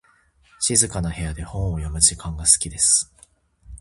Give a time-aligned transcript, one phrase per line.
[0.59, 3.13] 静かな部屋で本を読む時間が好きです。